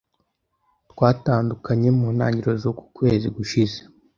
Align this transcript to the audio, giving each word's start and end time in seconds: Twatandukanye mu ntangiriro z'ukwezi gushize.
Twatandukanye 0.91 1.89
mu 1.97 2.07
ntangiriro 2.15 2.53
z'ukwezi 2.61 3.27
gushize. 3.35 3.77